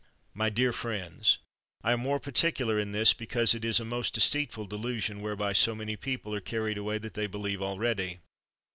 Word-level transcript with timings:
My 0.33 0.49
dear 0.49 0.73
friends, 0.73 1.37
I 1.83 1.91
am 1.93 1.99
more 1.99 2.19
particular 2.19 2.79
in 2.79 2.91
this, 2.91 3.13
because 3.13 3.53
it 3.53 3.63
is 3.63 3.79
a 3.79 3.85
most 3.85 4.15
deceitful 4.15 4.65
delusion, 4.65 5.21
whereby 5.21 5.53
so 5.53 5.75
many 5.75 5.95
people 5.95 6.33
are 6.33 6.41
carried 6.41 6.79
away, 6.79 6.97
that 6.97 7.13
they 7.13 7.27
be 7.27 7.37
lieve 7.37 7.61
already. 7.61 8.19